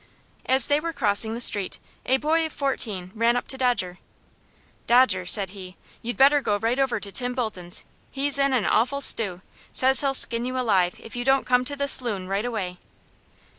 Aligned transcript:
As 0.47 0.65
they 0.65 0.79
were 0.79 0.93
crossing 0.93 1.35
the 1.35 1.39
street, 1.41 1.77
a 2.07 2.17
boy 2.17 2.43
of 2.47 2.51
fourteen 2.51 3.11
ran 3.13 3.35
up 3.37 3.47
to 3.49 3.55
Dodger. 3.59 3.99
"Dodger," 4.87 5.27
said 5.27 5.51
he, 5.51 5.77
"you'd 6.01 6.17
better 6.17 6.41
go 6.41 6.57
right 6.57 6.79
over 6.79 6.99
to 6.99 7.11
Tim 7.11 7.35
Bolton's. 7.35 7.83
He's 8.09 8.39
in 8.39 8.51
an 8.51 8.65
awful 8.65 9.01
stew 9.01 9.41
says 9.71 10.01
he'll 10.01 10.15
skin 10.15 10.43
you 10.43 10.57
alive 10.57 10.95
if 10.97 11.15
you 11.15 11.23
don't 11.23 11.45
come 11.45 11.63
to 11.65 11.75
the 11.75 11.87
s'loon 11.87 12.27
right 12.27 12.45
away." 12.45 12.79